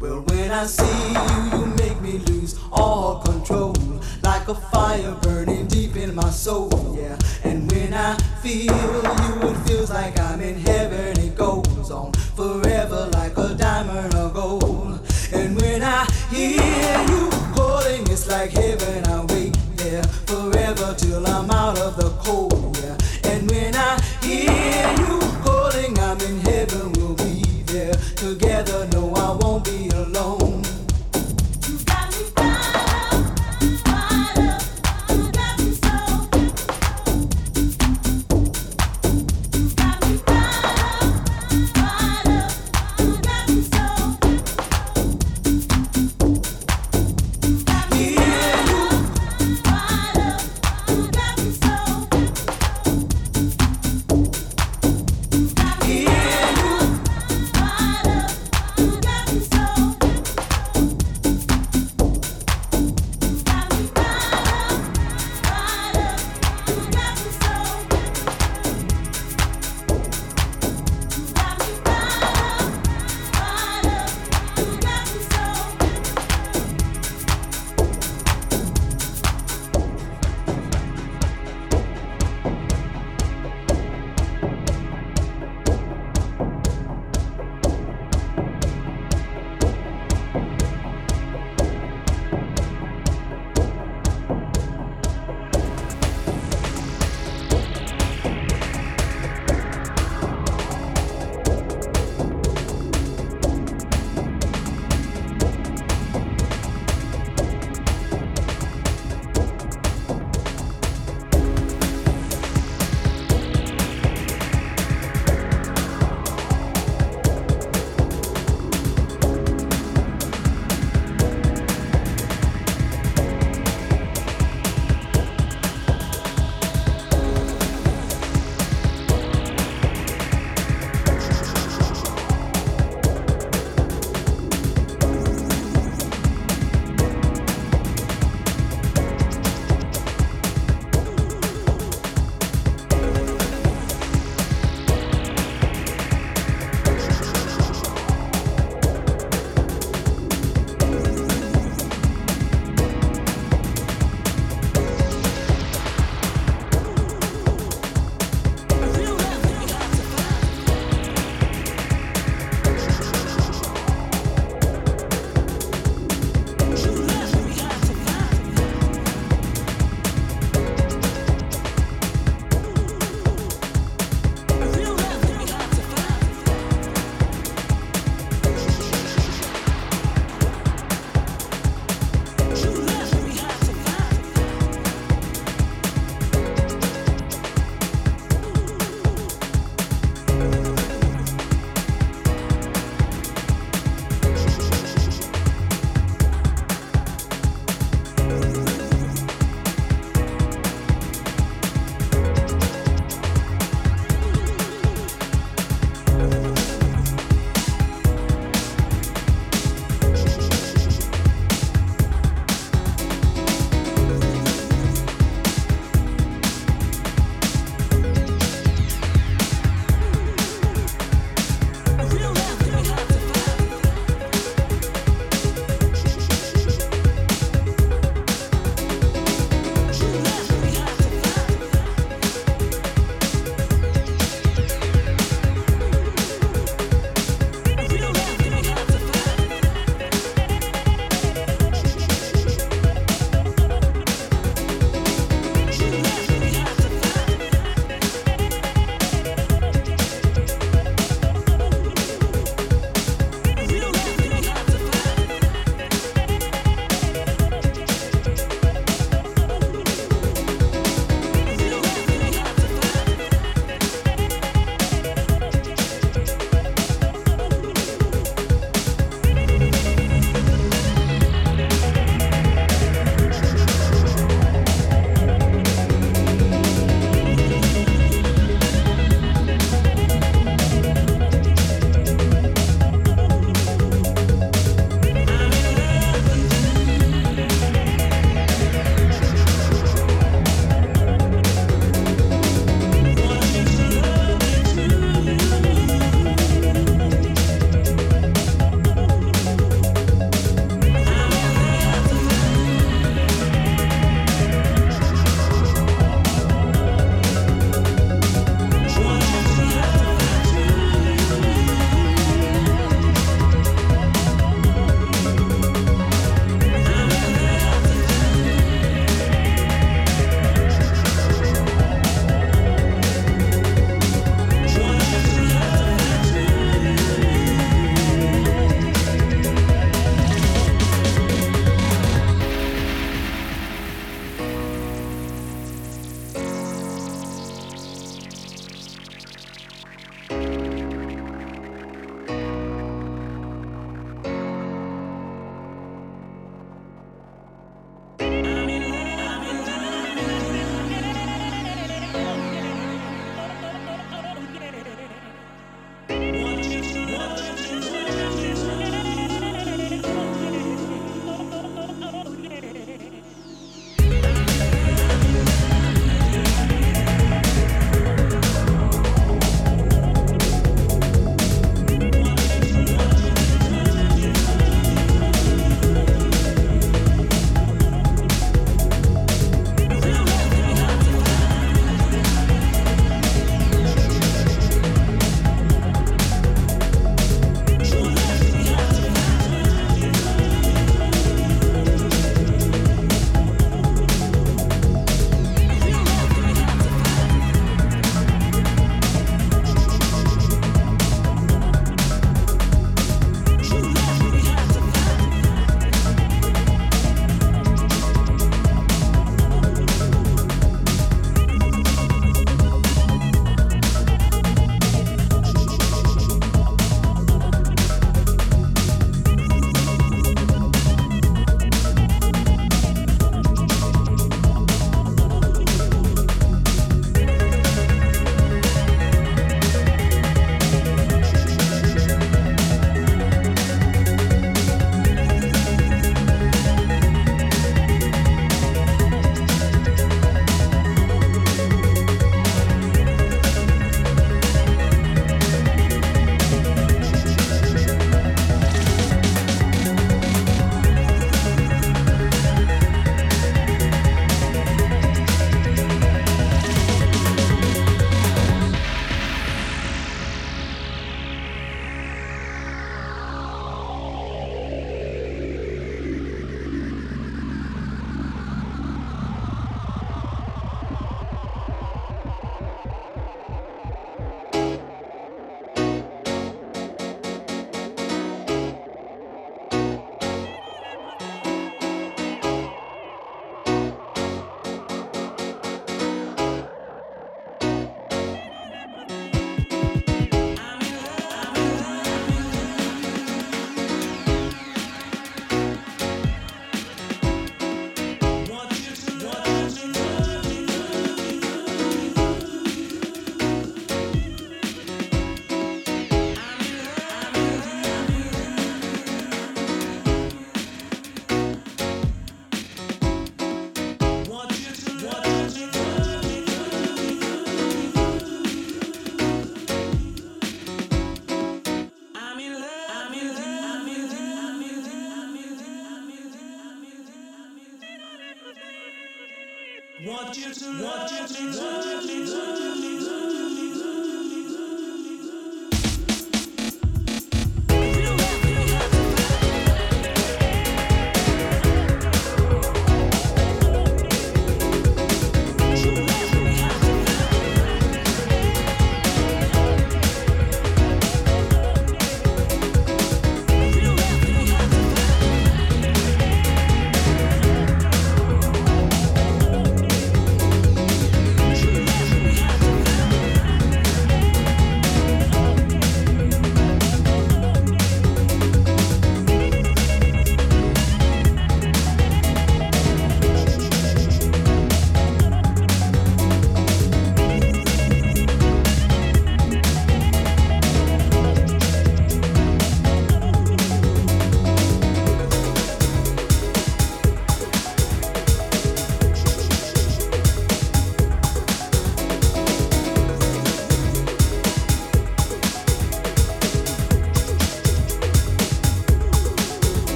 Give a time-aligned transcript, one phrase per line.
[0.00, 3.74] Well, when I see you, you make me lose all control.
[4.22, 7.18] Like a fire burning deep in my soul, yeah.
[7.44, 11.20] And when I feel you, it feels like I'm in heaven.
[11.20, 15.00] It goes on forever like a diamond or gold.
[15.34, 16.62] And when I hear
[17.10, 19.04] you calling, it's like heaven.
[19.04, 21.99] I wait there forever till I'm out of the